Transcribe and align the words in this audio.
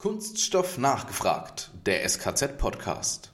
Kunststoff 0.00 0.78
nachgefragt, 0.78 1.72
der 1.84 2.08
SKZ-Podcast. 2.08 3.32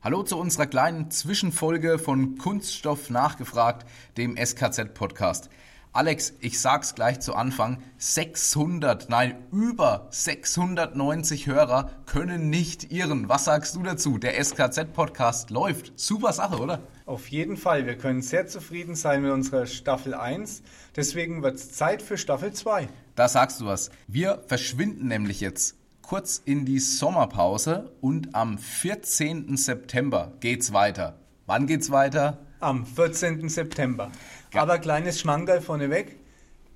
Hallo 0.00 0.22
zu 0.22 0.38
unserer 0.38 0.66
kleinen 0.66 1.10
Zwischenfolge 1.10 1.98
von 1.98 2.38
Kunststoff 2.38 3.10
nachgefragt, 3.10 3.86
dem 4.16 4.38
SKZ-Podcast. 4.38 5.50
Alex, 5.96 6.34
ich 6.40 6.60
sag's 6.60 6.94
gleich 6.94 7.20
zu 7.20 7.34
Anfang, 7.34 7.78
600, 7.96 9.08
nein, 9.08 9.34
über 9.50 10.08
690 10.10 11.46
Hörer 11.46 11.88
können 12.04 12.50
nicht 12.50 12.92
irren. 12.92 13.30
Was 13.30 13.46
sagst 13.46 13.76
du 13.76 13.82
dazu? 13.82 14.18
Der 14.18 14.34
SKZ-Podcast 14.44 15.48
läuft. 15.48 15.98
Super 15.98 16.34
Sache, 16.34 16.58
oder? 16.58 16.80
Auf 17.06 17.28
jeden 17.28 17.56
Fall. 17.56 17.86
Wir 17.86 17.96
können 17.96 18.20
sehr 18.20 18.46
zufrieden 18.46 18.94
sein 18.94 19.22
mit 19.22 19.32
unserer 19.32 19.64
Staffel 19.64 20.12
1. 20.12 20.62
Deswegen 20.94 21.42
wird's 21.42 21.72
Zeit 21.72 22.02
für 22.02 22.18
Staffel 22.18 22.52
2. 22.52 22.90
Da 23.14 23.26
sagst 23.26 23.62
du 23.62 23.64
was. 23.64 23.90
Wir 24.06 24.44
verschwinden 24.48 25.08
nämlich 25.08 25.40
jetzt 25.40 25.76
kurz 26.02 26.42
in 26.44 26.66
die 26.66 26.78
Sommerpause 26.78 27.90
und 28.02 28.34
am 28.34 28.58
14. 28.58 29.56
September 29.56 30.34
geht's 30.40 30.74
weiter. 30.74 31.18
Wann 31.46 31.66
geht's 31.68 31.92
weiter? 31.92 32.38
Am 32.58 32.84
14. 32.84 33.48
September. 33.48 34.10
Aber 34.52 34.78
kleines 34.78 35.20
Schmankerl 35.20 35.60
vorneweg. 35.60 36.18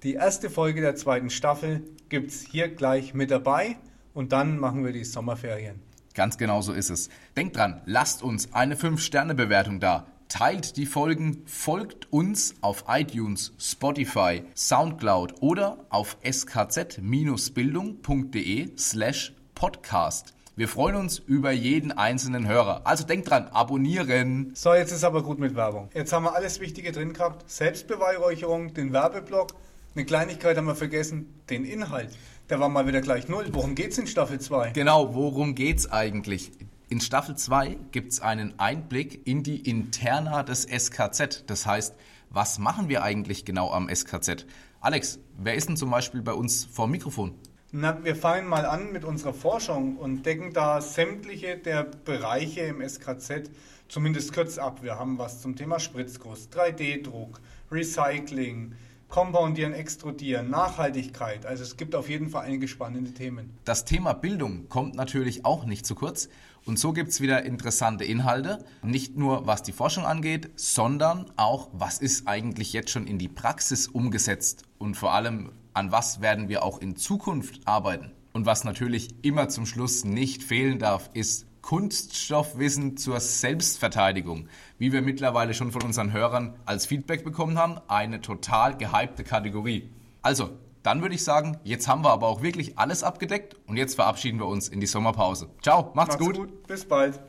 Die 0.05 0.15
erste 0.15 0.48
Folge 0.48 0.80
der 0.80 0.95
zweiten 0.95 1.29
Staffel 1.29 1.83
gibt 2.09 2.30
es 2.30 2.43
hier 2.43 2.69
gleich 2.69 3.12
mit 3.12 3.33
dabei 3.33 3.79
und 4.15 4.30
dann 4.33 4.60
machen 4.60 4.84
wir 4.84 4.93
die 4.93 5.02
Sommerferien. 5.02 5.83
Ganz 6.15 6.38
genau 6.38 6.60
so 6.60 6.73
ist 6.73 6.91
es. 6.91 7.09
Denkt 7.37 7.56
dran, 7.56 7.80
lasst 7.84 8.23
uns 8.23 8.55
eine 8.55 8.77
5-Sterne-Bewertung 8.77 9.80
da. 9.80 10.06
Teilt 10.29 10.77
die 10.77 10.87
Folgen, 10.87 11.43
folgt 11.46 12.12
uns 12.12 12.55
auf 12.60 12.84
iTunes, 12.87 13.52
Spotify, 13.59 14.45
Soundcloud 14.55 15.43
oder 15.43 15.85
auf 15.91 16.16
skz-bildung.de 16.23 18.76
slash 18.76 19.35
podcast. 19.57 20.32
Wir 20.61 20.69
freuen 20.69 20.97
uns 20.97 21.19
über 21.19 21.53
jeden 21.53 21.91
einzelnen 21.91 22.47
Hörer. 22.47 22.83
Also 22.85 23.07
denkt 23.07 23.30
dran, 23.30 23.49
abonnieren. 23.49 24.51
So, 24.55 24.75
jetzt 24.75 24.93
ist 24.93 25.05
aber 25.05 25.23
gut 25.23 25.39
mit 25.39 25.57
Werbung. 25.57 25.89
Jetzt 25.95 26.13
haben 26.13 26.25
wir 26.25 26.35
alles 26.35 26.61
Wichtige 26.61 26.93
drin 26.93 27.15
gehabt. 27.15 27.51
Selbstbeweihräucherung, 27.51 28.75
den 28.75 28.93
Werbeblock. 28.93 29.55
Eine 29.95 30.05
Kleinigkeit 30.05 30.59
haben 30.59 30.66
wir 30.66 30.75
vergessen, 30.75 31.33
den 31.49 31.65
Inhalt. 31.65 32.11
Der 32.51 32.61
war 32.61 32.69
mal 32.69 32.87
wieder 32.87 33.01
gleich 33.01 33.27
null. 33.27 33.47
Worum 33.53 33.75
geht's 33.75 33.97
in 33.97 34.07
Staffel 34.07 34.38
2? 34.38 34.73
Genau, 34.73 35.15
worum 35.15 35.55
geht's 35.55 35.91
eigentlich? 35.91 36.53
In 36.91 37.01
Staffel 37.01 37.37
2 37.37 37.79
gibt's 37.91 38.21
einen 38.21 38.59
Einblick 38.59 39.27
in 39.27 39.43
die 39.43 39.66
Interna 39.66 40.43
des 40.43 40.65
SKZ. 40.65 41.45
Das 41.47 41.65
heißt, 41.65 41.95
was 42.29 42.59
machen 42.59 42.91
wir 42.91 43.03
eigentlich 43.03 43.47
genau 43.47 43.73
am 43.73 43.88
SKZ? 43.88 44.45
Alex, 44.83 45.21
wer 45.38 45.55
ist 45.55 45.71
denn 45.71 45.79
zum 45.79 45.91
Beispiel 45.91 46.21
bei 46.21 46.35
uns 46.35 46.66
vor 46.66 46.87
dem 46.87 46.91
Mikrofon? 46.91 47.35
Na, 47.73 48.02
wir 48.02 48.16
fangen 48.16 48.49
mal 48.49 48.66
an 48.66 48.90
mit 48.90 49.04
unserer 49.04 49.32
Forschung 49.32 49.96
und 49.96 50.26
decken 50.26 50.52
da 50.52 50.80
sämtliche 50.80 51.57
der 51.57 51.85
Bereiche 51.85 52.63
im 52.63 52.80
SKZ 52.80 53.49
zumindest 53.87 54.32
kurz 54.35 54.59
ab. 54.59 54.82
Wir 54.82 54.99
haben 54.99 55.18
was 55.18 55.40
zum 55.40 55.54
Thema 55.54 55.79
Spritzguss, 55.79 56.48
3D-Druck, 56.52 57.41
Recycling, 57.71 58.73
Compoundieren, 59.09 59.73
Extrudieren, 59.73 60.51
Nachhaltigkeit. 60.51 61.46
Also 61.46 61.63
es 61.63 61.76
gibt 61.76 61.95
auf 61.95 62.09
jeden 62.09 62.29
Fall 62.30 62.46
einige 62.46 62.66
spannende 62.66 63.13
Themen. 63.13 63.57
Das 63.65 63.85
Thema 63.85 64.15
Bildung 64.15 64.69
kommt 64.69 64.97
natürlich 64.97 65.44
auch 65.44 65.65
nicht 65.65 65.87
zu 65.87 65.94
kurz. 65.94 66.28
Und 66.66 66.76
so 66.76 66.93
gibt 66.93 67.10
es 67.10 67.21
wieder 67.21 67.44
interessante 67.44 68.04
Inhalte, 68.04 68.65
nicht 68.82 69.16
nur 69.16 69.47
was 69.47 69.62
die 69.62 69.72
Forschung 69.72 70.06
angeht, 70.06 70.50
sondern 70.56 71.31
auch, 71.37 71.69
was 71.72 71.98
ist 71.98 72.26
eigentlich 72.26 72.72
jetzt 72.72 72.91
schon 72.91 73.06
in 73.06 73.19
die 73.19 73.28
Praxis 73.28 73.87
umgesetzt 73.87 74.65
und 74.78 74.97
vor 74.97 75.15
allem, 75.15 75.53
an 75.75 75.93
was 75.93 76.21
werden 76.21 76.49
wir 76.49 76.62
auch 76.62 76.81
in 76.81 76.97
Zukunft 76.97 77.66
arbeiten. 77.66 78.12
Und 78.32 78.47
was 78.47 78.65
natürlich 78.65 79.08
immer 79.22 79.48
zum 79.48 79.66
Schluss 79.66 80.04
nicht 80.04 80.42
fehlen 80.42 80.78
darf, 80.78 81.10
ist 81.14 81.47
Kunststoffwissen 81.62 82.97
zur 82.97 83.20
Selbstverteidigung. 83.20 84.48
Wie 84.78 84.92
wir 84.92 85.03
mittlerweile 85.03 85.54
schon 85.54 85.72
von 85.72 85.82
unseren 85.82 86.12
Hörern 86.12 86.54
als 86.64 86.86
Feedback 86.86 87.25
bekommen 87.25 87.58
haben, 87.58 87.81
eine 87.88 88.20
total 88.20 88.76
gehypte 88.76 89.25
Kategorie. 89.25 89.91
Also, 90.22 90.50
dann 90.82 91.03
würde 91.03 91.14
ich 91.14 91.25
sagen, 91.25 91.58
jetzt 91.64 91.88
haben 91.88 92.02
wir 92.04 92.10
aber 92.10 92.28
auch 92.28 92.42
wirklich 92.42 92.78
alles 92.78 93.02
abgedeckt 93.02 93.56
und 93.66 93.76
jetzt 93.76 93.97
verabschieden 93.97 94.38
wir 94.38 94.47
uns 94.47 94.69
in 94.69 94.81
die 94.81 94.87
Sommerpause. 94.87 95.50
Ciao, 95.60 95.92
macht's, 95.94 96.14
macht's 96.14 96.19
gut. 96.19 96.37
gut. 96.37 96.66
Bis 96.66 96.87
bald. 96.87 97.19